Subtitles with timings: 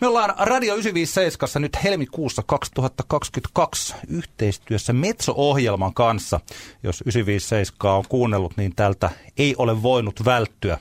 [0.00, 6.40] Me ollaan Radio 957 nyt helmikuussa 2022 yhteistyössä Metso-ohjelman kanssa.
[6.82, 10.78] Jos 957 on kuunnellut, niin tältä ei ole voinut välttyä.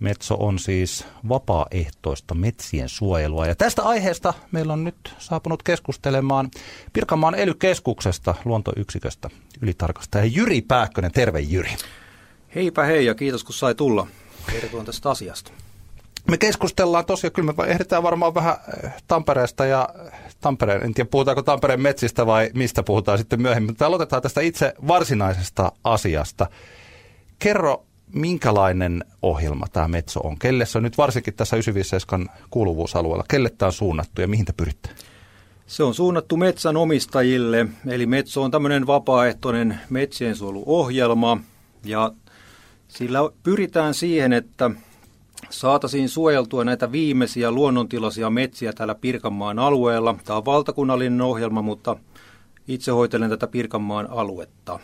[0.00, 3.46] Metso on siis vapaaehtoista metsien suojelua.
[3.46, 6.50] Ja tästä aiheesta meillä on nyt saapunut keskustelemaan
[6.92, 9.30] Pirkanmaan ely-keskuksesta, luontoyksiköstä,
[9.62, 11.12] ylitarkastaja Jyri Pääkkönen.
[11.12, 11.76] Terve Jyri.
[12.54, 14.06] Heipä hei ja kiitos kun sai tulla
[14.50, 15.52] kertomaan tästä asiasta.
[16.30, 19.88] Me keskustellaan tosiaan, kyllä me ehditään varmaan vähän eh, Tampereesta ja
[20.40, 24.74] Tampereen, en tiedä puhutaanko Tampereen metsistä vai mistä puhutaan sitten myöhemmin, mutta aloitetaan tästä itse
[24.88, 26.46] varsinaisesta asiasta.
[27.38, 30.38] Kerro, minkälainen ohjelma tämä Metso on?
[30.38, 33.24] Kelle se on nyt varsinkin tässä 957 kuuluvuusalueella?
[33.28, 34.90] Kelle tämä on suunnattu ja mihin te pyritte?
[35.66, 41.40] Se on suunnattu metsänomistajille, eli Metso on tämmöinen vapaaehtoinen metsiensuojeluohjelma
[41.84, 42.12] ja
[42.88, 44.70] sillä pyritään siihen, että
[45.50, 50.16] saataisiin suojeltua näitä viimeisiä luonnontilaisia metsiä täällä Pirkanmaan alueella.
[50.24, 51.96] Tämä on valtakunnallinen ohjelma, mutta
[52.68, 54.78] itse hoitelen tätä Pirkanmaan aluetta.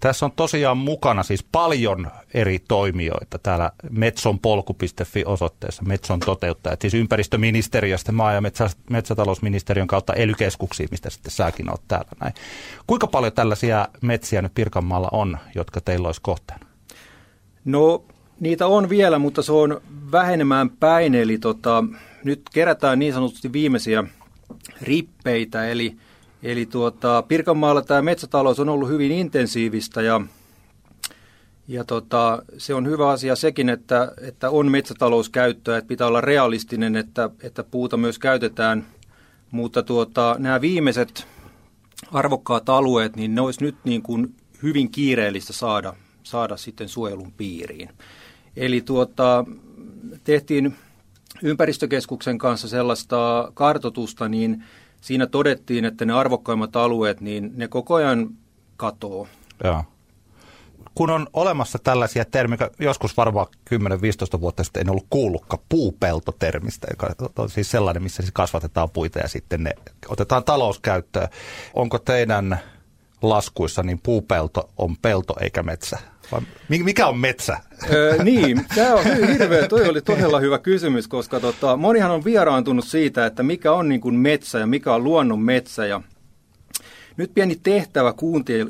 [0.00, 8.12] Tässä on tosiaan mukana siis paljon eri toimijoita täällä metsonpolku.fi osoitteessa, Metson toteuttajat, siis ympäristöministeriöstä,
[8.12, 10.32] maa- ja metsä, metsätalousministeriön kautta ely
[10.90, 12.34] mistä sitten säkin olet täällä näin.
[12.86, 16.66] Kuinka paljon tällaisia metsiä nyt Pirkanmaalla on, jotka teillä olisi kohteena?
[17.64, 18.04] No
[18.42, 19.80] niitä on vielä, mutta se on
[20.12, 21.84] vähenemään päin, eli tota,
[22.24, 24.04] nyt kerätään niin sanotusti viimeisiä
[24.80, 25.96] rippeitä, eli,
[26.42, 30.20] eli tuota, Pirkanmaalla tämä metsätalous on ollut hyvin intensiivistä ja,
[31.68, 36.96] ja tota, se on hyvä asia sekin, että, että on metsätalouskäyttöä, että pitää olla realistinen,
[36.96, 38.86] että, että puuta myös käytetään,
[39.50, 41.26] mutta tuota, nämä viimeiset
[42.12, 47.88] arvokkaat alueet, niin ne olisi nyt niin kuin hyvin kiireellistä saada, saada sitten suojelun piiriin.
[48.56, 49.44] Eli tuota,
[50.24, 50.76] tehtiin
[51.42, 54.64] ympäristökeskuksen kanssa sellaista kartotusta, niin
[55.00, 58.30] siinä todettiin, että ne arvokkaimmat alueet, niin ne koko ajan
[58.76, 59.28] katoo.
[59.64, 59.84] Joo.
[60.94, 67.14] Kun on olemassa tällaisia termejä, joskus varmaan 10-15 vuotta sitten en ollut kuullutkaan puupeltotermistä, joka
[67.38, 69.70] on siis sellainen, missä siis kasvatetaan puita ja sitten ne
[70.08, 71.28] otetaan talouskäyttöön.
[71.74, 72.58] Onko teidän
[73.22, 75.98] laskuissa niin puupelto on pelto eikä metsä?
[76.32, 77.58] Vai mikä on metsä?
[77.92, 82.84] Öö, niin, tämä on hirveä, toi oli todella hyvä kysymys, koska tota, monihan on vieraantunut
[82.84, 85.86] siitä, että mikä on niin kuin metsä ja mikä on luonnon metsä.
[85.86, 86.00] Ja
[87.16, 88.14] nyt pieni tehtävä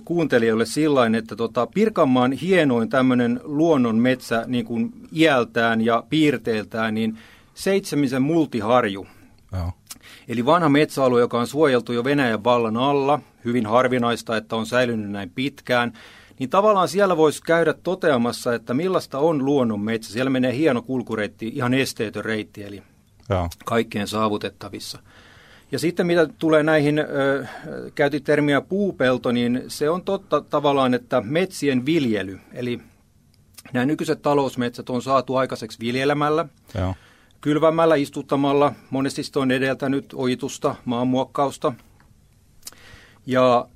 [0.04, 7.18] kuuntelijoille sillain, että tota, Pirkanmaan hienoin tämmöinen luonnon metsä niin kuin iältään ja piirteiltään, niin
[7.54, 9.06] seitsemisen multiharju.
[9.52, 9.72] Joo.
[10.28, 15.10] Eli vanha metsäalue, joka on suojeltu jo Venäjän vallan alla, hyvin harvinaista, että on säilynyt
[15.10, 15.92] näin pitkään–
[16.42, 20.12] niin tavallaan siellä voisi käydä toteamassa, että millaista on luonnon metsä.
[20.12, 22.82] Siellä menee hieno kulkureitti, ihan esteetön reitti, eli
[23.28, 23.48] Joo.
[23.64, 24.98] kaikkeen saavutettavissa.
[25.72, 27.46] Ja sitten mitä tulee näihin, ö,
[27.94, 32.80] käytit termiä puupelto, niin se on totta tavallaan, että metsien viljely, eli
[33.72, 36.94] nämä nykyiset talousmetsät on saatu aikaiseksi viljelemällä, Joo.
[37.42, 41.72] Kylvämällä, istuttamalla, monesti on edeltänyt ojitusta, maanmuokkausta.
[43.26, 43.69] Ja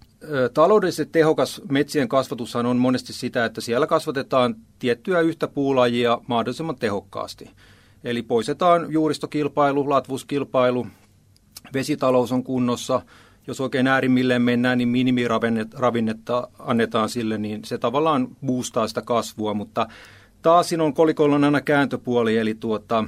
[0.54, 7.50] Taloudellisesti tehokas metsien kasvatushan on monesti sitä, että siellä kasvatetaan tiettyä yhtä puulajia mahdollisimman tehokkaasti.
[8.04, 10.86] Eli poistetaan juuristokilpailu, latvuskilpailu,
[11.74, 13.02] vesitalous on kunnossa.
[13.46, 19.54] Jos oikein äärimmilleen mennään, niin minimiravinnetta annetaan sille, niin se tavallaan boostaa sitä kasvua.
[19.54, 19.86] Mutta
[20.42, 23.04] taas siinä on kolikolla aina kääntöpuoli, eli tuota,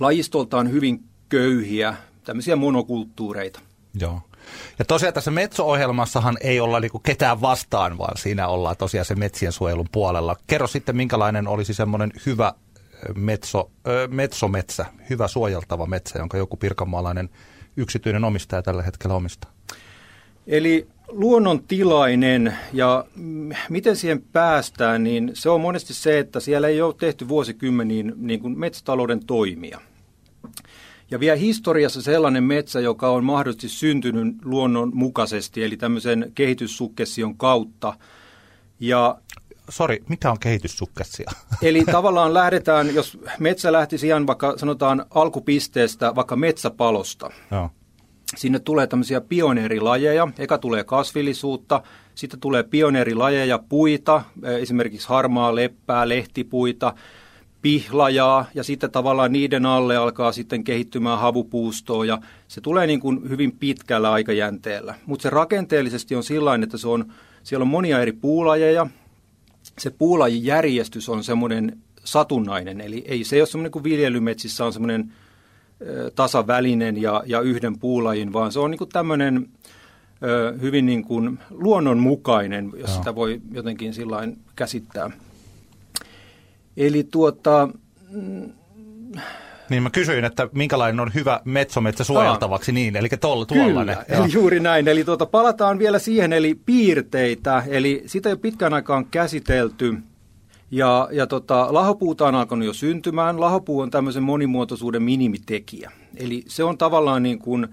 [0.00, 3.60] lajistoltaan hyvin köyhiä, tämmöisiä monokulttuureita.
[4.00, 4.20] Joo.
[4.78, 9.52] Ja tosiaan tässä Metso-ohjelmassahan ei olla niinku ketään vastaan, vaan siinä ollaan tosiaan se metsien
[9.52, 10.36] suojelun puolella.
[10.46, 12.54] Kerro sitten, minkälainen olisi semmoinen hyvä
[13.14, 17.30] metso, ö, metsometsä, hyvä suojeltava metsä, jonka joku pirkanmaalainen
[17.76, 19.50] yksityinen omistaja tällä hetkellä omistaa?
[20.46, 23.04] Eli luonnontilainen ja
[23.68, 28.40] miten siihen päästään, niin se on monesti se, että siellä ei ole tehty vuosikymmeniin niin
[28.40, 29.80] kuin metsätalouden toimia.
[31.10, 37.94] Ja vielä historiassa sellainen metsä, joka on mahdollisesti syntynyt luonnon mukaisesti, eli tämmöisen kehityssukkession kautta.
[38.80, 39.18] Ja
[39.68, 41.30] Sori, mikä on kehityssukkessia?
[41.62, 47.30] Eli tavallaan lähdetään, jos metsä lähti ihan vaikka sanotaan alkupisteestä, vaikka metsäpalosta.
[47.50, 47.70] Joo.
[48.36, 50.28] Sinne tulee tämmöisiä pioneerilajeja.
[50.38, 51.82] Eka tulee kasvillisuutta,
[52.14, 54.22] sitten tulee pioneerilajeja, puita,
[54.60, 56.94] esimerkiksi harmaa leppää, lehtipuita,
[57.62, 63.28] pihlajaa ja sitten tavallaan niiden alle alkaa sitten kehittymään havupuustoa ja se tulee niin kuin
[63.28, 64.94] hyvin pitkällä aikajänteellä.
[65.06, 68.86] Mutta se rakenteellisesti on sillä että se on, siellä on monia eri puulajeja.
[69.78, 75.12] Se puulajijärjestys on semmoinen satunnainen, eli ei se ole semmoinen kuin viljelymetsissä on semmoinen
[76.14, 79.48] tasavälinen ja, ja yhden puulajin, vaan se on niin tämmöinen
[80.60, 82.98] hyvin niin kuin luonnonmukainen, jos Joo.
[82.98, 85.10] sitä voi jotenkin sillä käsittää.
[86.76, 87.68] Eli tuota...
[88.10, 88.52] Mm,
[89.70, 93.96] niin mä kysyin, että minkälainen on hyvä metsometsä suojeltavaksi, Aa, niin, eli tuolla, tuollainen.
[94.06, 94.88] Kyllä, eli juuri näin.
[94.88, 99.94] Eli tuota, palataan vielä siihen, eli piirteitä, eli sitä jo pitkän aikaan käsitelty.
[100.70, 103.40] Ja, ja tota, lahopuuta on alkanut jo syntymään.
[103.40, 105.92] Lahopuu on tämmöisen monimuotoisuuden minimitekijä.
[106.16, 107.68] Eli se on tavallaan niin kuin,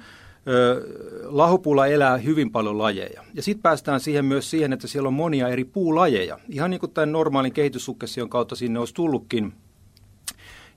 [0.48, 0.88] ö,
[1.24, 3.24] lahopuulla elää hyvin paljon lajeja.
[3.34, 6.40] Ja sitten päästään siihen myös siihen, että siellä on monia eri puulajeja.
[6.50, 9.54] Ihan niin kuin tämän normaalin kehityssukession kautta sinne olisi tullutkin.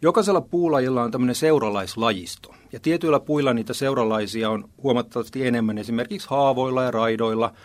[0.02, 2.54] Jokaisella puulajilla on tämmöinen seuralaislajisto.
[2.72, 7.52] Ja tietyillä puilla niitä seuralaisia on huomattavasti enemmän esimerkiksi haavoilla ja raidoilla–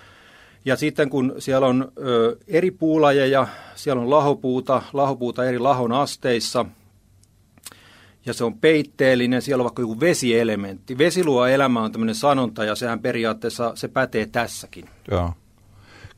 [0.66, 6.66] ja sitten kun siellä on ö, eri puulajeja, siellä on lahopuuta, lahopuuta eri lahon asteissa,
[8.26, 10.98] ja se on peitteellinen, siellä on vaikka joku vesielementti.
[10.98, 14.86] Vesi luo elämä on tämmöinen sanonta, ja sehän periaatteessa se pätee tässäkin.
[15.12, 15.34] Joo.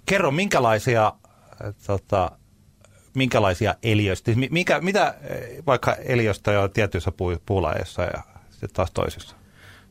[0.06, 1.14] Kerro, minkälaisia,
[1.88, 2.32] tota,
[3.14, 5.16] minkälaisia eliöistä, mikä, mitä
[5.68, 7.12] vaikka eliöstä on tietyissä
[7.46, 8.22] puulajeissa ja
[8.52, 9.36] sitten taas toisissa?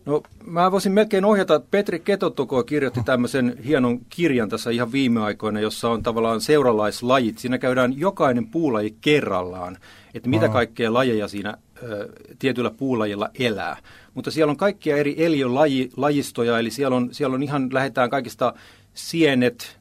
[0.07, 5.61] No mä voisin melkein ohjata, Petri Ketotoko kirjoitti tämmöisen hienon kirjan tässä ihan viime aikoina,
[5.61, 7.39] jossa on tavallaan seuralaislajit.
[7.39, 9.79] Siinä käydään jokainen puulaji kerrallaan,
[10.15, 10.53] että mitä Aha.
[10.53, 12.09] kaikkea lajeja siinä ö,
[12.39, 13.77] tietyllä puulajilla elää.
[14.15, 18.55] Mutta siellä on kaikkia eri eliölajistoja, eli siellä on, siellä on ihan, lähdetään kaikista
[18.95, 19.80] sienet,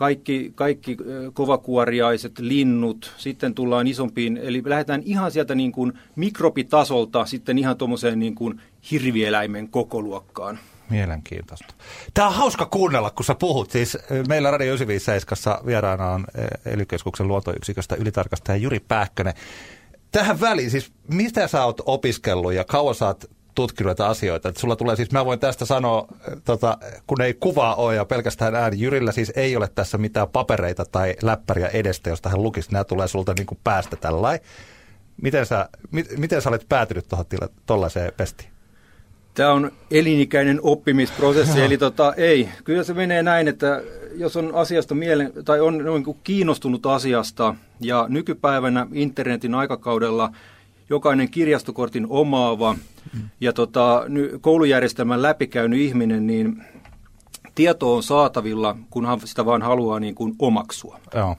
[0.00, 0.96] kaikki, kaikki
[1.32, 8.18] kovakuoriaiset, linnut, sitten tullaan isompiin, eli lähdetään ihan sieltä niin kuin mikrobitasolta sitten ihan tuommoiseen
[8.18, 8.60] niin kuin
[8.90, 10.58] hirvieläimen kokoluokkaan.
[10.90, 11.74] Mielenkiintoista.
[12.14, 13.70] Tämä on hauska kuunnella, kun sä puhut.
[13.70, 13.98] Siis
[14.28, 16.24] meillä Radio 957 vieraana on
[16.66, 16.86] ely
[17.20, 19.34] luontoyksiköstä ylitarkastaja Juri Pääkkönen.
[20.12, 23.24] Tähän väliin, siis mistä sä oot opiskellut ja kauan sä oot
[23.54, 24.48] tutkinut asioita.
[24.48, 26.06] Että sulla tulee siis, mä voin tästä sanoa,
[26.44, 28.80] tota, kun ei kuvaa ole ja pelkästään ääni.
[28.80, 32.72] Jyrillä siis ei ole tässä mitään papereita tai läppäriä edestä, josta hän lukisi.
[32.72, 34.46] Nämä tulee sulta niin kuin päästä tällainen.
[35.22, 37.26] Miten sä, mi, miten sä olet päätynyt tuohon
[37.66, 38.50] tuollaiseen pestiin?
[39.34, 42.48] Tämä on elinikäinen oppimisprosessi, eli tota, ei.
[42.64, 43.82] Kyllä se menee näin, että
[44.14, 50.32] jos on asiasta mielen, tai on noin kiinnostunut asiasta, ja nykypäivänä internetin aikakaudella
[50.90, 53.20] jokainen kirjastokortin omaava mm.
[53.40, 54.04] ja tota,
[54.40, 56.64] koulujärjestelmän läpikäynyt ihminen, niin
[57.54, 61.00] tieto on saatavilla, kunhan sitä vaan haluaa niin kuin omaksua.
[61.14, 61.36] Joo.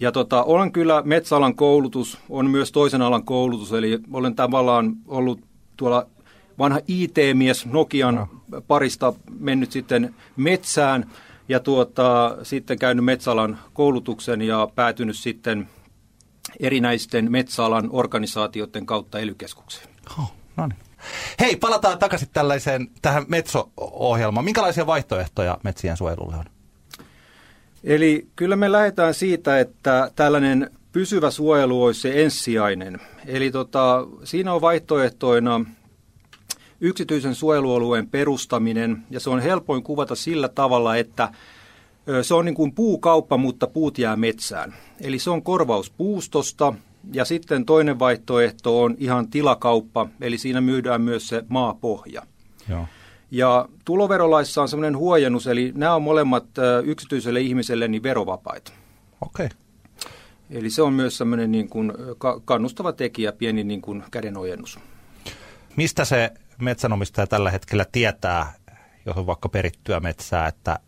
[0.00, 5.40] Ja tota, olen kyllä metsäalan koulutus, on myös toisen alan koulutus, eli olen tavallaan ollut
[5.76, 6.06] tuolla
[6.58, 8.28] vanha IT-mies Nokian no.
[8.66, 11.10] parista mennyt sitten metsään
[11.48, 15.68] ja tuota, sitten käynyt metsäalan koulutuksen ja päätynyt sitten
[16.60, 19.36] erinäisten metsäalan organisaatioiden kautta ely
[20.18, 20.78] Oh, no niin.
[21.40, 24.44] Hei, palataan takaisin tällaiseen tähän Metso-ohjelmaan.
[24.44, 26.44] Minkälaisia vaihtoehtoja metsien suojelulle on?
[27.84, 33.00] Eli kyllä me lähdetään siitä, että tällainen pysyvä suojelu olisi se ensisijainen.
[33.26, 35.64] Eli tota, siinä on vaihtoehtoina
[36.80, 41.28] yksityisen suojelualueen perustaminen, ja se on helpoin kuvata sillä tavalla, että
[42.22, 44.74] se on niin kuin puukauppa, mutta puut jää metsään.
[45.00, 46.74] Eli se on korvaus puustosta,
[47.12, 52.22] ja sitten toinen vaihtoehto on ihan tilakauppa, eli siinä myydään myös se maapohja.
[52.68, 52.86] Joo.
[53.30, 56.44] Ja tuloverolaissa on sellainen huojennus, eli nämä on molemmat
[56.84, 58.72] yksityiselle ihmiselle niin verovapaita.
[59.20, 59.46] Okei.
[59.46, 59.58] Okay.
[60.50, 61.92] Eli se on myös sellainen niin kuin
[62.44, 64.78] kannustava tekijä, pieni niin kuin kädenojennus.
[65.76, 66.30] Mistä se
[66.60, 68.52] metsänomistaja tällä hetkellä tietää,
[69.06, 70.78] jos on vaikka perittyä metsää, että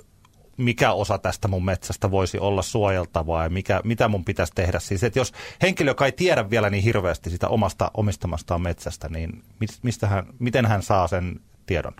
[0.56, 4.78] mikä osa tästä mun metsästä voisi olla suojeltavaa ja mikä, mitä mun pitäisi tehdä.
[4.80, 5.32] Siis, että jos
[5.62, 9.42] henkilö, joka ei tiedä vielä niin hirveästi sitä omasta omistamastaan metsästä, niin
[9.82, 11.92] mistä hän, miten hän saa sen tiedon?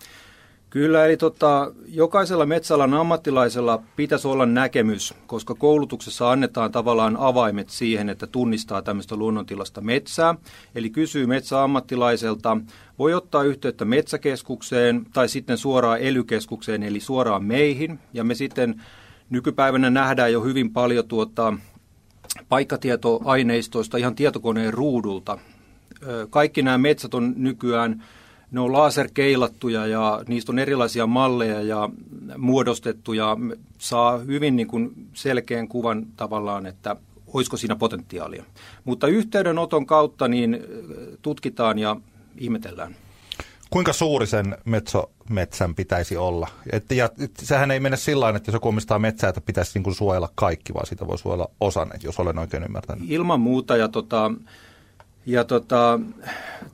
[0.74, 8.08] Kyllä, eli tota, jokaisella metsäalan ammattilaisella pitäisi olla näkemys, koska koulutuksessa annetaan tavallaan avaimet siihen,
[8.08, 10.34] että tunnistaa tämmöistä luonnontilasta metsää.
[10.74, 12.56] Eli kysyy metsäammattilaiselta,
[12.98, 17.98] voi ottaa yhteyttä metsäkeskukseen tai sitten suoraan elykeskukseen, eli suoraan meihin.
[18.12, 18.82] Ja me sitten
[19.30, 21.54] nykypäivänä nähdään jo hyvin paljon tuota,
[22.48, 25.38] paikkatietoaineistoista ihan tietokoneen ruudulta.
[26.30, 28.02] Kaikki nämä metsät on nykyään
[28.54, 31.88] ne on laserkeilattuja ja niistä on erilaisia malleja ja
[32.38, 33.36] muodostettu ja
[33.78, 36.96] saa hyvin niin kuin selkeän kuvan tavallaan, että
[37.32, 38.44] olisiko siinä potentiaalia.
[38.84, 40.58] Mutta yhteydenoton kautta niin
[41.22, 41.96] tutkitaan ja
[42.38, 42.96] ihmetellään.
[43.70, 46.48] Kuinka suuri sen metsometsän pitäisi olla?
[46.72, 49.70] Et, ja, et, sehän ei mene sillä tavalla, että jos joku omistaa metsää, että pitäisi
[49.74, 53.10] niin kuin suojella kaikki, vaan sitä voi suojella osan, jos olen oikein ymmärtänyt.
[53.10, 54.30] Ilman muuta, ja, tota,
[55.26, 56.00] ja tota,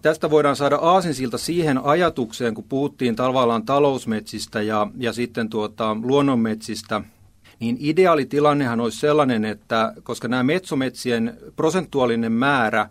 [0.02, 7.02] tästä voidaan saada aasinsilta siihen ajatukseen, kun puhuttiin tavallaan talousmetsistä ja, ja sitten tuota, luonnonmetsistä–
[7.60, 12.88] niin ideaalitilannehan olisi sellainen, että koska nämä metsometsien prosentuaalinen määrä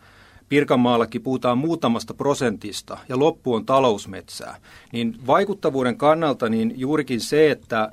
[0.50, 4.56] Pirkanmaallakin puhutaan muutamasta prosentista ja loppu on talousmetsää,
[4.92, 7.92] niin vaikuttavuuden kannalta niin juurikin se, että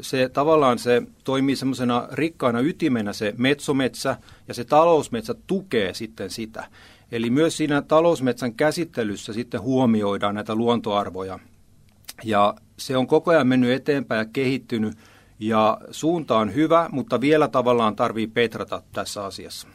[0.00, 4.16] se tavallaan se toimii semmoisena rikkaana ytimenä se metsometsä
[4.48, 6.66] ja se talousmetsä tukee sitten sitä.
[7.12, 11.38] Eli myös siinä talousmetsän käsittelyssä sitten huomioidaan näitä luontoarvoja.
[12.24, 14.94] Ja se on koko ajan mennyt eteenpäin ja kehittynyt
[15.38, 19.68] ja suunta on hyvä, mutta vielä tavallaan tarvii petrata tässä asiassa.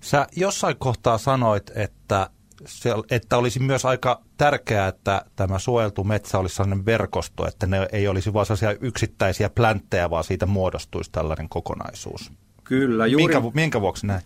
[0.00, 2.30] Sä jossain kohtaa sanoit, että,
[2.66, 7.88] se, että olisi myös aika tärkeää, että tämä suojeltu metsä olisi sellainen verkosto, että ne
[7.92, 12.32] ei olisi vain sellaisia yksittäisiä plänttejä, vaan siitä muodostuisi tällainen kokonaisuus.
[12.64, 13.06] Kyllä.
[13.06, 13.34] Juuri...
[13.34, 14.22] Minkä, minkä vuoksi näin?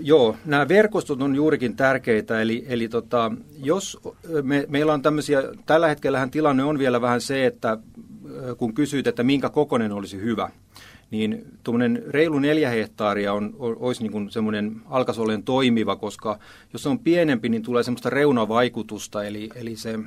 [0.00, 3.98] Joo, nämä verkostot on juurikin tärkeitä, eli, eli tota, jos
[4.42, 7.78] me, meillä on tämmöisiä, tällä hetkellähän tilanne on vielä vähän se, että
[8.58, 10.50] kun kysyt, että minkä kokonen olisi hyvä,
[11.10, 16.38] niin tuommoinen reilu neljä hehtaaria on, olisi niin semmoinen alkasolleen toimiva, koska
[16.72, 19.98] jos se on pienempi, niin tulee semmoista reunavaikutusta, eli, eli se,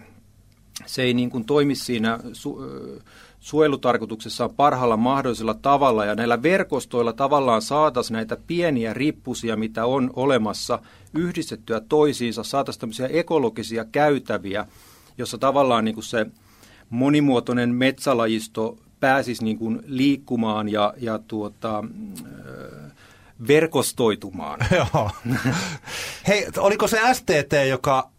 [0.85, 2.61] se ei niin kuin toimi siinä su,
[3.39, 10.79] suojelutarkoituksessa parhaalla mahdollisella tavalla, ja näillä verkostoilla tavallaan saataisiin näitä pieniä rippusia, mitä on olemassa,
[11.13, 14.65] yhdistettyä toisiinsa, saataisiin tämmöisiä ekologisia käytäviä,
[15.17, 16.25] jossa tavallaan niin kuin se
[16.89, 21.83] monimuotoinen metsälajisto pääsisi niin kuin liikkumaan ja, ja tuota,
[23.47, 24.59] verkostoitumaan.
[24.77, 25.09] Joo.
[26.27, 28.09] Hei, oliko se STT, joka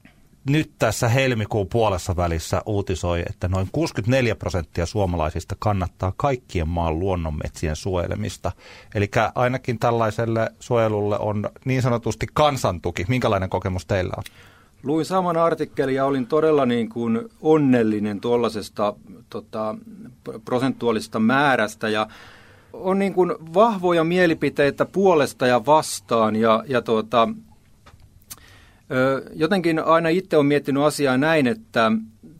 [0.49, 7.77] nyt tässä helmikuun puolessa välissä uutisoi, että noin 64 prosenttia suomalaisista kannattaa kaikkien maan luonnonmetsien
[7.77, 8.53] suojelemista.
[8.95, 13.05] Eli ainakin tällaiselle suojelulle on niin sanotusti kansantuki.
[13.09, 14.25] Minkälainen kokemus teillä on?
[14.85, 18.95] Luin saman artikkelin ja olin todella niin kuin onnellinen tuollaisesta
[19.31, 19.75] tota,
[20.45, 21.89] prosentuaalisesta määrästä.
[21.89, 22.07] Ja
[22.73, 27.29] on niin kuin vahvoja mielipiteitä puolesta ja vastaan ja, ja tuota,
[29.35, 31.93] jotenkin aina itse olen miettinyt asiaa näin, että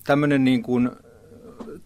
[0.05, 0.91] tämmöinen niin kuin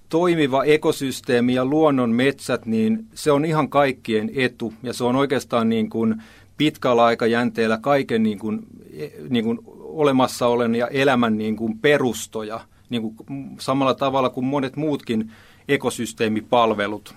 [0.09, 4.75] toimiva ekosysteemi ja luonnon metsät, niin se on ihan kaikkien etu.
[4.83, 6.23] Ja se on oikeastaan niin kuin
[6.57, 9.59] pitkällä aikajänteellä kaiken niin kuin, e, niin kuin
[9.99, 13.17] olemassaolen ja elämän niin kuin perustoja, niin kuin
[13.61, 15.33] samalla tavalla kuin monet muutkin
[15.69, 17.15] ekosysteemipalvelut.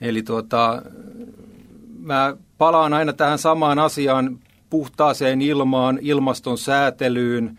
[0.00, 0.82] Eli tuota,
[1.98, 4.38] mä palaan aina tähän samaan asiaan,
[4.70, 7.58] puhtaaseen ilmaan, ilmaston säätelyyn,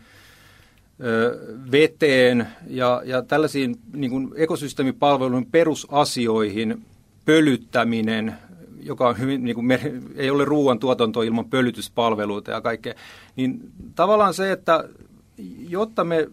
[1.72, 6.86] veteen ja, ja tällaisiin niin kuin ekosysteemipalvelujen perusasioihin,
[7.25, 8.34] pölyttäminen,
[8.86, 9.68] joka on hyvin, niin kuin,
[10.15, 12.94] ei ole ruoantuotanto ilman pölytyspalveluita ja kaikkea,
[13.36, 13.60] niin
[13.96, 14.89] tavallaan se, että
[15.70, 16.27] jotta me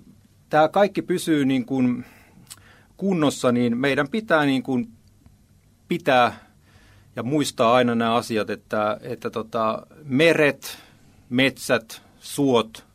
[0.51, 2.05] tämä kaikki pysyy niin kuin
[2.97, 4.89] kunnossa, niin meidän pitää niin kuin
[5.89, 6.53] pitää
[7.17, 10.79] ja muistaa aina nämä asiat, että, että tota, meret,
[11.29, 12.87] metsät, suot,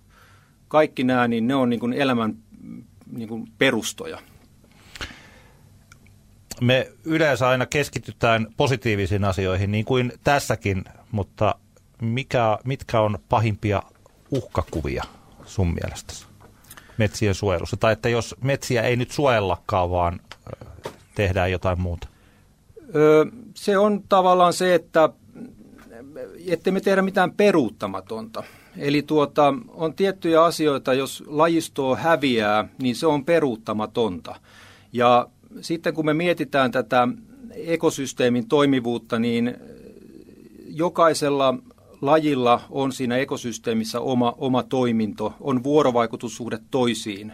[0.68, 2.38] kaikki nämä, niin ne on niin kuin elämän
[3.12, 4.20] niin kuin perustoja
[6.62, 11.56] me yleensä aina keskitytään positiivisiin asioihin, niin kuin tässäkin, mutta
[12.02, 13.84] mikä, mitkä on pahimpia
[14.32, 15.04] uhkakuvia
[15.46, 16.26] sun mielestäsi
[16.98, 17.78] metsien suojelussa?
[17.78, 20.20] Tai että jos metsiä ei nyt suojellakaan, vaan
[21.16, 22.08] tehdään jotain muuta?
[22.96, 25.10] Öö, se on tavallaan se, että
[26.48, 28.44] ettei me tehdä mitään peruuttamatonta.
[28.78, 34.36] Eli tuota, on tiettyjä asioita, jos lajistoa häviää, niin se on peruuttamatonta.
[34.94, 35.28] Ja
[35.62, 37.08] sitten kun me mietitään tätä
[37.54, 39.58] ekosysteemin toimivuutta, niin
[40.68, 41.56] jokaisella
[42.02, 47.34] lajilla on siinä ekosysteemissä oma, oma toiminto, on vuorovaikutussuhde toisiin.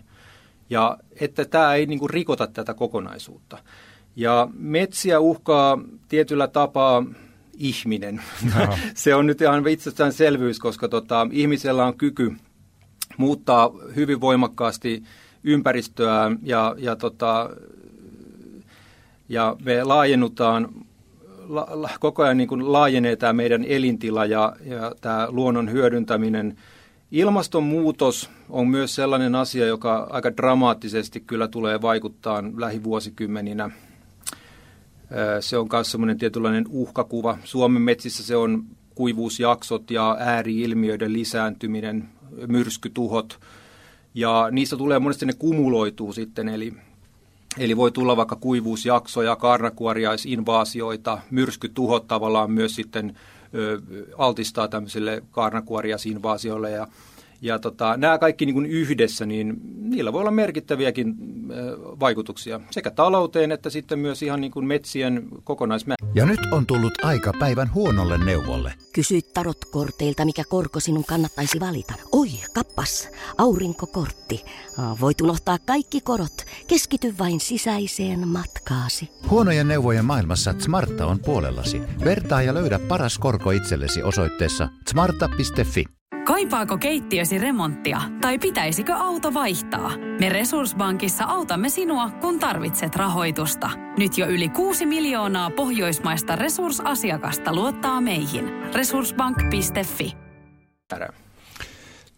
[0.70, 3.58] Ja että tämä ei niin kuin rikota tätä kokonaisuutta.
[4.15, 7.06] Ja metsiä uhkaa tietyllä tapaa
[7.58, 8.22] ihminen.
[8.56, 8.77] No.
[8.94, 12.34] Se on nyt ihan itsestäänselvyys, koska tota, ihmisellä on kyky
[13.18, 15.03] muuttaa hyvin voimakkaasti
[15.44, 17.50] ympäristöä ja, ja tota,
[19.34, 20.70] ja me laajennutaan,
[21.48, 26.58] la, la, koko ajan niin kuin laajenee tämä meidän elintila ja, ja tämä luonnon hyödyntäminen
[27.13, 33.70] Ilmastonmuutos on myös sellainen asia, joka aika dramaattisesti kyllä tulee vaikuttaa lähivuosikymmeninä.
[35.40, 37.38] Se on myös semmoinen tietynlainen uhkakuva.
[37.44, 38.63] Suomen metsissä se on
[38.96, 42.10] kuivuusjaksot ja ääriilmiöiden lisääntyminen,
[42.48, 43.40] myrskytuhot.
[44.13, 46.74] Ja niistä tulee monesti ne kumuloituu sitten, eli,
[47.58, 53.18] eli voi tulla vaikka kuivuusjaksoja, karnakuoriaisinvaasioita, myrskytuhot tavallaan myös sitten
[54.18, 56.88] altistaa tämmöisille karnakuoriaisinvaasioille ja
[57.44, 61.16] ja tota, nämä kaikki niin kuin yhdessä, niin niillä voi olla merkittäviäkin
[62.00, 66.16] vaikutuksia sekä talouteen että sitten myös ihan niin kuin metsien kokonaismäärään.
[66.16, 68.74] Ja nyt on tullut aika päivän huonolle neuvolle.
[68.94, 71.94] Kysy tarotkorteilta, mikä korko sinun kannattaisi valita.
[72.12, 74.46] Oi, kappas, aurinkokortti.
[75.02, 76.46] Voit unohtaa kaikki korot.
[76.68, 79.10] Keskity vain sisäiseen matkaasi.
[79.30, 81.82] Huonojen neuvojen maailmassa Smarta on puolellasi.
[82.06, 85.86] Vertaa ja löydä paras korko itsellesi osoitteessa smarta.fi.
[86.24, 89.92] Kaipaako keittiösi remonttia tai pitäisikö auto vaihtaa?
[90.20, 93.70] Me Resurssbankissa autamme sinua, kun tarvitset rahoitusta.
[93.98, 98.74] Nyt jo yli 6 miljoonaa pohjoismaista resursasiakasta luottaa meihin.
[98.74, 100.13] Resurssbank.fi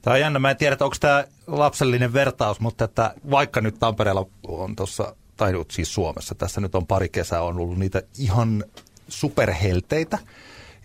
[0.01, 0.39] Tämä on jännä.
[0.39, 5.53] Mä en tiedä, onko tämä lapsellinen vertaus, mutta että vaikka nyt Tampereella on tuossa, tai
[5.71, 8.63] siis Suomessa, tässä nyt on pari kesää on ollut niitä ihan
[9.07, 10.19] superhelteitä.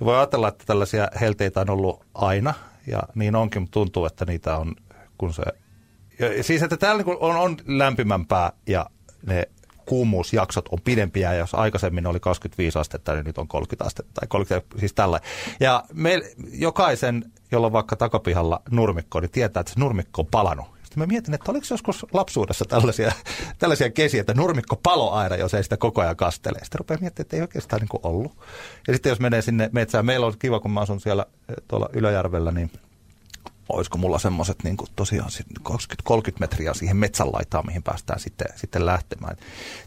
[0.00, 2.54] Ja voi ajatella, että tällaisia helteitä on ollut aina–
[2.86, 4.74] ja niin onkin, mutta tuntuu, että niitä on,
[5.18, 5.42] kun se...
[6.18, 8.86] Ja siis, että täällä niin on, on lämpimämpää ja
[9.26, 9.48] ne
[9.86, 14.28] kuumuusjaksot on pidempiä, ja jos aikaisemmin oli 25 astetta, niin nyt on 30 astetta, tai
[14.28, 15.20] 30, siis tällä.
[15.60, 16.20] Ja me,
[16.52, 20.66] jokaisen, jolla on vaikka takapihalla nurmikko, niin tietää, että se nurmikko on palanut.
[20.90, 23.12] Sitten mä mietin, että oliko joskus lapsuudessa tällaisia,
[23.58, 26.58] tällaisia kesiä, että nurmikko palo aina, jos ei sitä koko ajan kastele.
[26.62, 28.32] Sitten rupeaa miettimään, että ei oikeastaan niin ollut.
[28.86, 31.88] Ja sitten jos menee sinne metsään, meillä on kiva, kun mä asun siellä eh, tuolla
[31.92, 32.70] Ylöjärvellä, niin
[33.68, 35.30] olisiko mulla semmoiset niin tosiaan
[35.68, 35.72] 20-30
[36.40, 39.36] metriä siihen metsän laitaan, mihin päästään sitten, sitten lähtemään.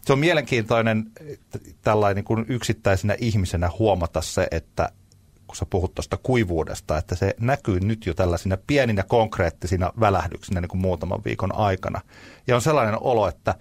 [0.02, 1.10] Se on mielenkiintoinen
[1.82, 4.88] tällainen niin kuin yksittäisenä ihmisenä huomata se, että
[5.54, 10.68] kun sä puhut tuosta kuivuudesta, että se näkyy nyt jo tällaisina pieninä konkreettisina välähdyksinä niin
[10.68, 12.00] kuin muutaman viikon aikana.
[12.46, 13.54] Ja on sellainen olo, että,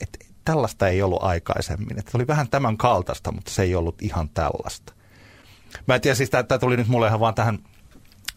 [0.00, 1.98] että tällaista ei ollut aikaisemmin.
[1.98, 4.92] Että oli vähän tämän kaltaista, mutta se ei ollut ihan tällaista.
[5.86, 7.58] Mä en tiedä, siis tämä tuli nyt mulle ihan vaan tähän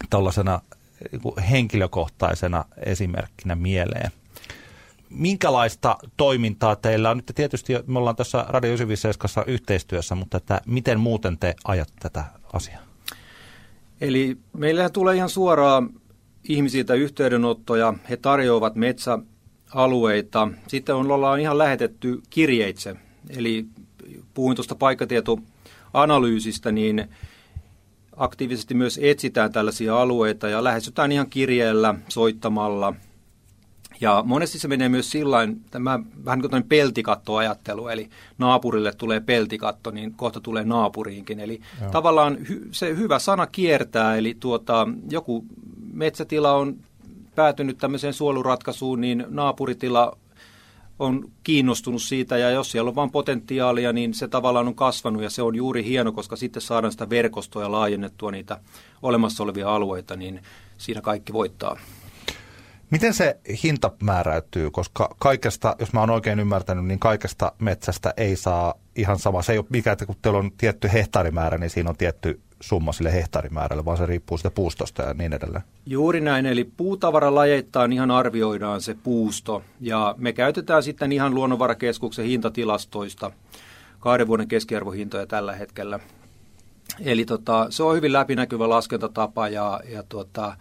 [0.10, 0.62] tällaisena
[1.12, 4.12] niin henkilökohtaisena esimerkkinä mieleen–
[5.14, 7.18] minkälaista toimintaa teillä on?
[7.18, 12.24] Nyt tietysti me ollaan tässä Radio 957 yhteistyössä, mutta että miten muuten te ajatte tätä
[12.54, 12.82] asiaa?
[14.02, 15.90] Eli meillähän tulee ihan suoraan
[16.50, 17.94] ihmisiltä yhteydenottoja.
[18.10, 20.48] He tarjoavat metsäalueita.
[20.68, 22.96] Sitten on, ollaan ihan lähetetty kirjeitse.
[23.30, 23.66] Eli
[24.34, 27.10] puhuin tuosta paikkatietoanalyysistä, niin
[28.16, 32.94] aktiivisesti myös etsitään tällaisia alueita ja lähestytään ihan kirjeellä, soittamalla–
[34.02, 35.38] ja monesti se menee myös sillä
[35.72, 41.40] tämä vähän niin kuin peltikattoajattelu, eli naapurille tulee peltikatto, niin kohta tulee naapuriinkin.
[41.40, 41.92] Eli Joo.
[41.92, 45.46] tavallaan hy, se hyvä sana kiertää, eli tuota, joku
[45.94, 46.76] metsätila on
[47.36, 50.18] päätynyt tämmöiseen suoluratkaisuun, niin naapuritila
[51.00, 55.30] on kiinnostunut siitä ja jos siellä on vain potentiaalia, niin se tavallaan on kasvanut ja
[55.30, 58.60] se on juuri hieno, koska sitten saadaan sitä verkostoa ja laajennettua niitä
[59.02, 60.42] olemassa olevia alueita, niin
[60.78, 61.78] siinä kaikki voittaa.
[62.90, 68.36] Miten se hinta määräytyy, koska kaikesta, jos mä oon oikein ymmärtänyt, niin kaikesta metsästä ei
[68.36, 69.42] saa ihan sama.
[69.42, 72.92] Se ei ole mikä, että kun teillä on tietty hehtaarimäärä, niin siinä on tietty summa
[72.92, 75.64] sille hehtaarimäärälle, vaan se riippuu sitä puustosta ja niin edelleen.
[75.86, 83.32] Juuri näin, eli puutavaralajeittain ihan arvioidaan se puusto, ja me käytetään sitten ihan luonnonvarakeskuksen hintatilastoista
[84.00, 86.00] kahden vuoden keskiarvohintoja tällä hetkellä.
[87.00, 90.58] Eli tota, se on hyvin läpinäkyvä laskentatapa, ja, ja tota,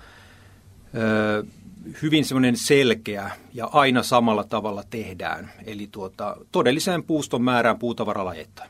[2.02, 5.50] hyvin semmoinen selkeä ja aina samalla tavalla tehdään.
[5.66, 8.64] Eli tuota, todelliseen puuston määrään puutavaralajetta.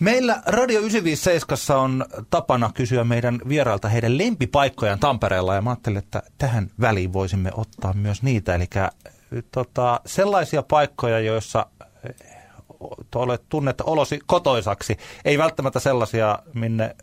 [0.00, 6.22] Meillä Radio 957 on tapana kysyä meidän vierailta heidän lempipaikkojaan Tampereella ja mä ajattelin, että
[6.38, 8.54] tähän väliin voisimme ottaa myös niitä.
[8.54, 8.66] Eli
[9.52, 11.66] tota, sellaisia paikkoja, joissa
[13.14, 16.96] olet tunnet olosi kotoisaksi, ei välttämättä sellaisia, minne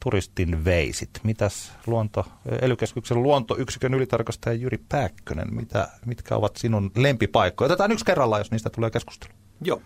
[0.00, 1.10] turistin veisit.
[1.22, 2.26] Mitäs luonto,
[2.62, 2.76] ely
[3.14, 7.66] luontoyksikön ylitarkastaja Jyri Pääkkönen, mitä, mitkä ovat sinun lempipaikkoja?
[7.66, 9.32] Otetaan yksi kerrallaan, jos niistä tulee keskustelu.
[9.64, 9.82] Joo.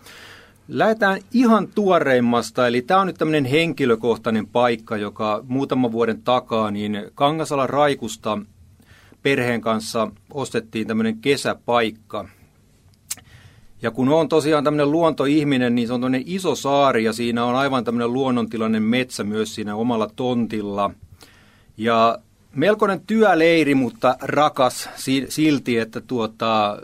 [0.68, 7.10] Lähdetään ihan tuoreimmasta, eli tämä on nyt tämmöinen henkilökohtainen paikka, joka muutaman vuoden takaa, niin
[7.14, 8.38] Kangasalan Raikusta
[9.22, 12.28] perheen kanssa ostettiin tämmöinen kesäpaikka,
[13.82, 17.54] ja kun on tosiaan tämmöinen luontoihminen, niin se on tämmöinen iso saari ja siinä on
[17.54, 20.90] aivan tämmöinen luonnontilainen metsä myös siinä omalla tontilla.
[21.76, 22.18] Ja
[22.54, 24.88] melkoinen työleiri, mutta rakas
[25.28, 26.78] silti, että tuota,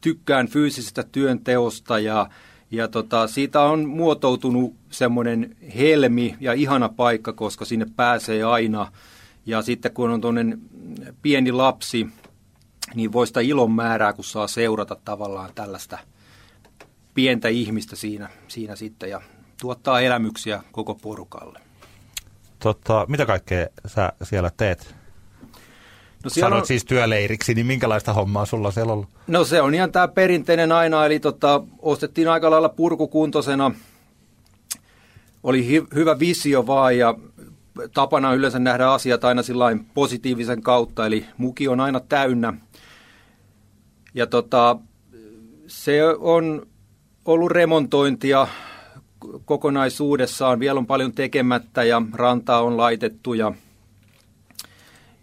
[0.00, 2.28] tykkään fyysisestä työnteosta ja,
[2.70, 8.92] ja tota, siitä on muotoutunut semmoinen helmi ja ihana paikka, koska sinne pääsee aina.
[9.46, 10.60] Ja sitten kun on tuollainen
[11.22, 12.08] pieni lapsi,
[12.94, 15.98] niin voi sitä ilon määrää, kun saa seurata tavallaan tällaista
[17.14, 19.20] pientä ihmistä siinä, siinä sitten ja
[19.60, 21.60] tuottaa elämyksiä koko porukalle.
[22.58, 24.94] Tota, mitä kaikkea sä siellä teet?
[26.24, 26.66] No Sanoit on...
[26.66, 29.08] siis työleiriksi, niin minkälaista hommaa sulla siellä on ollut?
[29.26, 33.74] No se on ihan tämä perinteinen aina, eli tota, ostettiin aika lailla purkukuntoisena.
[35.42, 37.14] Oli hy- hyvä visio vaan ja
[37.94, 39.42] tapana yleensä nähdä asiat aina
[39.94, 42.54] positiivisen kautta, eli muki on aina täynnä.
[44.14, 44.76] Ja tota,
[45.66, 46.66] se on
[47.32, 48.46] ollut remontointia
[49.44, 50.60] kokonaisuudessaan.
[50.60, 53.52] Vielä on paljon tekemättä ja rantaa on laitettu ja,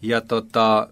[0.01, 0.89] ja tota,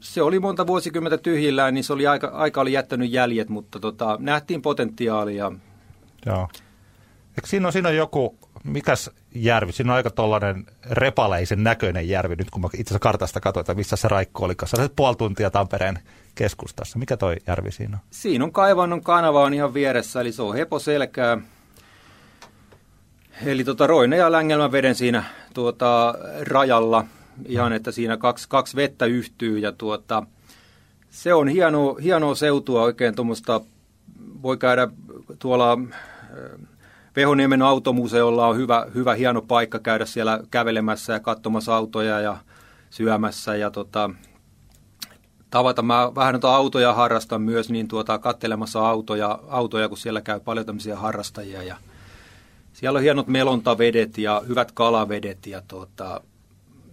[0.00, 4.16] se oli monta vuosikymmentä tyhjillään, niin se oli aika, aika oli jättänyt jäljet, mutta tota,
[4.20, 5.52] nähtiin potentiaalia.
[6.26, 6.48] Joo.
[7.28, 12.36] Eikö siinä on, siinä on joku, mikäs järvi, siinä on aika tollainen repaleisen näköinen järvi,
[12.36, 15.50] nyt kun mä itse asiassa kartasta katsoin, että missä se raikko oli, se puoli tuntia
[15.50, 15.98] Tampereen
[16.34, 16.98] keskustassa.
[16.98, 18.02] Mikä toi järvi siinä on?
[18.10, 21.38] Siinä on kaivannon kanava on ihan vieressä, eli se on heposelkää.
[23.44, 27.04] Eli tota Roine ja Längelmän veden siinä tuota, rajalla,
[27.46, 30.22] ihan että siinä kaksi, kaksi vettä yhtyy ja tuota,
[31.10, 33.60] se on hieno, hienoa seutua oikein tuommoista,
[34.42, 34.88] voi käydä
[35.38, 35.78] tuolla
[37.18, 42.36] Vehoniemen automuseolla on hyvä, hyvä hieno paikka käydä siellä kävelemässä ja katsomassa autoja ja
[42.90, 44.10] syömässä ja tota,
[45.50, 45.82] tavata.
[45.82, 50.66] Mä vähän noita autoja harrastan myös, niin tuota, kattelemassa autoja, autoja, kun siellä käy paljon
[50.66, 51.62] tämmöisiä harrastajia.
[51.62, 51.76] Ja
[52.72, 56.20] siellä on hienot melontavedet ja hyvät kalavedet ja tuota,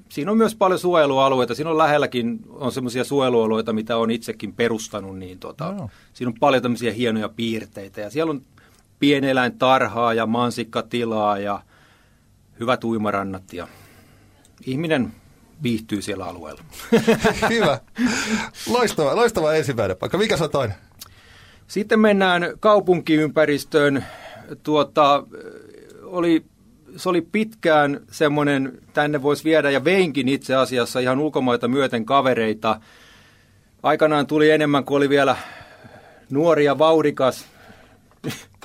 [0.10, 1.56] siinä on myös paljon suojelualueita.
[1.56, 5.90] Siinä on lähelläkin on semmoisia suojelualueita, mitä on itsekin perustanut, niin tuota, no.
[6.14, 8.02] siinä on paljon tämmöisiä hienoja piirteitä.
[8.02, 8.42] Ja siellä on
[9.00, 11.62] pieneläintarhaa ja mansikkatilaa ja
[12.60, 13.68] hyvät uimarannat ja
[14.66, 15.12] ihminen
[15.64, 16.62] viihtyy siellä alueella.
[17.50, 17.80] Hyvä.
[18.68, 20.18] Loistava, loistava ensimmäinen paikka.
[20.18, 20.76] Mikä se on toinen?
[21.68, 24.06] Sitten mennään kaupunkiympäristöön.
[24.64, 25.24] Tuota,
[26.04, 26.46] oli,
[26.96, 32.80] se oli pitkään semmoinen, tänne voisi viedä ja veinkin itse asiassa ihan ulkomaita myöten kavereita.
[33.84, 35.36] Aikanaan tuli enemmän kuin oli vielä
[36.30, 37.46] nuori ja vauhdikas.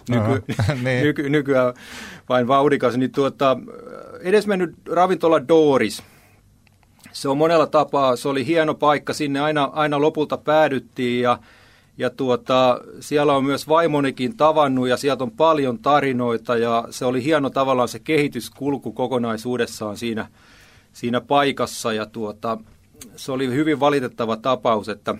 [0.08, 0.52] Nyky,
[0.84, 1.04] niin.
[1.04, 1.74] nyky, nykyään
[2.28, 2.96] vain vauhdikas.
[2.96, 3.56] Niin tuota,
[4.22, 6.02] edesmennyt ravintola Doris–
[7.12, 11.38] se on monella tapaa, se oli hieno paikka, sinne aina, aina lopulta päädyttiin ja,
[11.98, 17.24] ja tuota, siellä on myös vaimonikin tavannut ja sieltä on paljon tarinoita ja se oli
[17.24, 20.28] hieno tavallaan se kehityskulku kokonaisuudessaan siinä,
[20.92, 22.58] siinä paikassa ja tuota,
[23.16, 25.14] se oli hyvin valitettava tapaus, että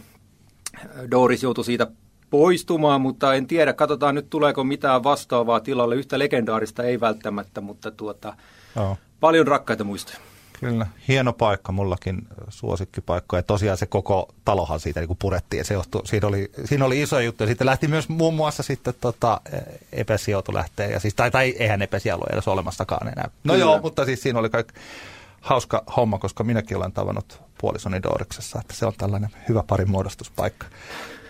[1.10, 1.86] Doris joutui siitä
[2.30, 5.96] poistumaan, mutta en tiedä, katsotaan nyt tuleeko mitään vastaavaa tilalle.
[5.96, 8.36] Yhtä legendaarista ei välttämättä, mutta tuota,
[8.76, 8.98] oh.
[9.20, 10.18] paljon rakkaita muistoja.
[10.60, 13.36] Kyllä, hieno paikka, mullakin suosikkipaikka.
[13.36, 15.64] Ja tosiaan se koko talohan siitä niin purettiin.
[15.64, 17.42] Se johtui, siinä, oli, siinä oli iso juttu.
[17.42, 19.40] Ja sitten lähti myös muun muassa sitten tota,
[19.92, 20.86] epäsijoitu lähteä.
[20.86, 23.30] Ja siis, tai, tai eihän epäsijoitu edes olemassakaan enää.
[23.44, 23.64] No Kyllä.
[23.64, 24.74] joo, mutta siis siinä oli kaikki
[25.40, 30.66] hauska homma, koska minäkin olen tavannut puolisoni Dooriksessa, että se on tällainen hyvä parin muodostuspaikka.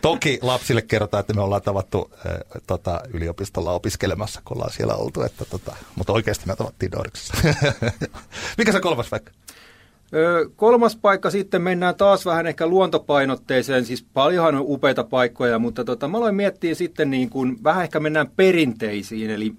[0.03, 2.33] Toki lapsille kerrotaan, että me ollaan tavattu äh,
[2.67, 7.35] tota, yliopistolla opiskelemassa, kun ollaan siellä oltu, että, tota, mutta oikeasti me tavattiin Doriksessa.
[8.59, 9.33] Mikä se kolmas paikka?
[10.57, 16.09] Kolmas paikka sitten mennään taas vähän ehkä luontopainotteiseen, siis paljonhan on upeita paikkoja, mutta tota,
[16.09, 19.55] mä aloin miettiä sitten niin kuin, vähän ehkä mennään perinteisiin, eli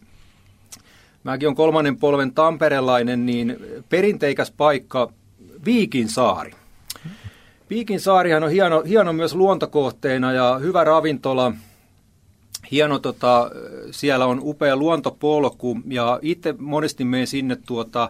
[1.24, 3.58] mäkin on kolmannen polven tamperelainen, niin
[3.90, 5.14] perinteikäs paikka
[5.66, 6.61] Viikinsaari.
[7.72, 11.54] Piikin saarihan on hieno, hieno myös luontokohteena ja hyvä ravintola.
[12.72, 13.52] Hieno, tota,
[13.92, 18.10] siellä on upea luontopolku ja itse monesti menen sinne tuota,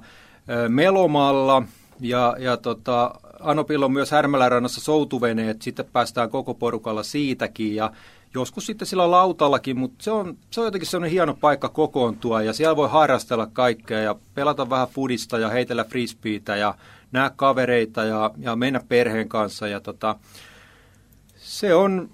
[0.67, 1.63] melomalla
[1.99, 7.91] ja, ja tota, Anopilla on myös Härmälärannassa soutuveneet, sitten päästään koko porukalla siitäkin ja
[8.33, 12.53] joskus sitten sillä lautallakin, mutta se on, se on jotenkin sellainen hieno paikka kokoontua ja
[12.53, 16.75] siellä voi harrastella kaikkea ja pelata vähän fudista ja heitellä frisbeitä ja
[17.11, 19.67] nähdä kavereita ja, ja mennä perheen kanssa.
[19.67, 20.15] Ja tota,
[21.35, 22.09] se on,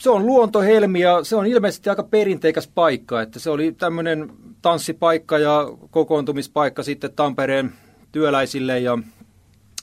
[0.00, 5.38] se on luontohelmi ja se on ilmeisesti aika perinteikäs paikka, että se oli tämmöinen tanssipaikka
[5.38, 7.72] ja kokoontumispaikka sitten Tampereen
[8.12, 8.98] työläisille ja,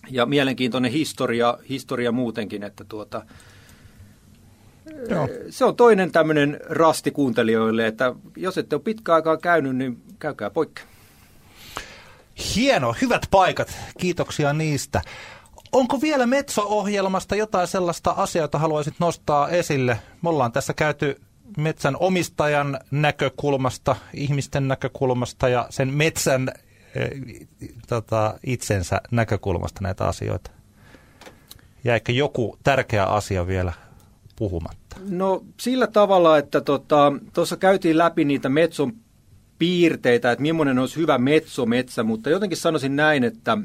[0.09, 3.25] ja mielenkiintoinen historia, historia muutenkin, että tuota,
[5.09, 5.27] Joo.
[5.49, 10.49] se on toinen tämmöinen rasti kuuntelijoille, että jos ette ole pitkä aikaa käynyt, niin käykää
[10.49, 10.81] poikki.
[12.55, 13.77] Hieno, hyvät paikat.
[13.97, 15.01] Kiitoksia niistä.
[15.71, 19.99] Onko vielä Metso-ohjelmasta jotain sellaista asiaa, jota haluaisit nostaa esille?
[20.21, 21.21] Me ollaan tässä käyty
[21.57, 26.57] metsän omistajan näkökulmasta, ihmisten näkökulmasta ja sen metsän äh,
[27.87, 30.51] tota, itsensä näkökulmasta näitä asioita.
[31.83, 33.73] Jäikö joku tärkeä asia vielä
[34.35, 34.97] puhumatta?
[35.09, 36.85] No sillä tavalla, että tuossa
[37.33, 38.93] tota, käytiin läpi niitä metson
[39.59, 43.57] piirteitä, että millainen olisi hyvä metsometsä, mutta jotenkin sanoisin näin, että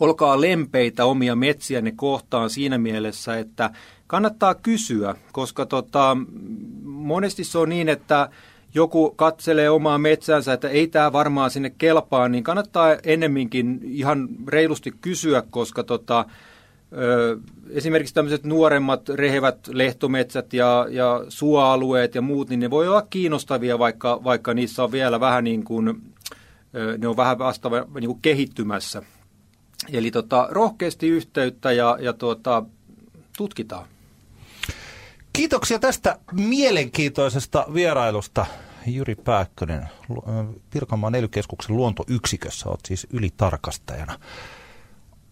[0.00, 3.70] olkaa lempeitä omia metsiänne kohtaan siinä mielessä, että
[4.06, 6.16] kannattaa kysyä, koska tota,
[6.82, 8.28] monesti se on niin, että
[8.74, 14.92] joku katselee omaa metsänsä, että ei tämä varmaan sinne kelpaa, niin kannattaa ennemminkin ihan reilusti
[15.00, 16.24] kysyä, koska tota,
[17.70, 23.78] esimerkiksi tämmöiset nuoremmat rehevät lehtometsät ja, ja suoalueet ja muut, niin ne voi olla kiinnostavia,
[23.78, 26.14] vaikka, vaikka niissä on vielä vähän niin kuin,
[26.98, 29.02] ne on vähän vasta niin kuin kehittymässä.
[29.92, 32.62] Eli tota, rohkeasti yhteyttä ja, ja tuota,
[33.36, 33.86] tutkitaan.
[35.32, 38.46] Kiitoksia tästä mielenkiintoisesta vierailusta,
[38.86, 39.88] Jyri Pääkkönen.
[40.70, 41.28] Pirkanmaan ely
[41.68, 44.18] luontoyksikössä olet siis ylitarkastajana.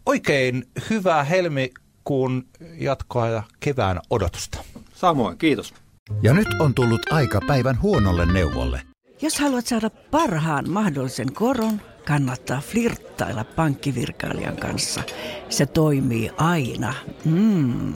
[0.07, 2.47] Oikein hyvää helmikuun
[2.79, 4.59] jatkoa ja kevään odotusta.
[4.95, 5.75] Samoin, kiitos.
[6.23, 8.83] Ja nyt on tullut aika päivän huonolle neuvolle.
[9.23, 15.03] Jos haluat saada parhaan mahdollisen koron, kannattaa flirttailla pankkivirkailijan kanssa.
[15.49, 16.95] Se toimii aina.
[17.25, 17.95] Mm.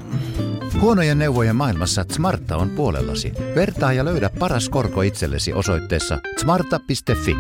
[0.81, 3.33] Huonojen neuvojen maailmassa Smarta on puolellasi.
[3.55, 7.37] Vertaa ja löydä paras korko itsellesi osoitteessa smarta.fi.